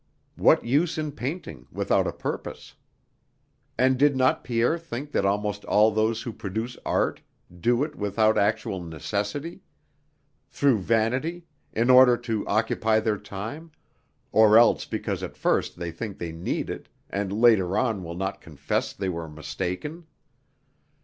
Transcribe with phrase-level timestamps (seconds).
[0.35, 2.73] What use in painting without a purpose?
[3.77, 7.21] And did not Pierre think that almost all those who produce art
[7.59, 9.61] do it without actual necessity,
[10.49, 13.73] through vanity, in order to occupy their time,
[14.31, 18.41] or else because at first they think they need it and later on will not
[18.41, 20.07] confess they were mistaken?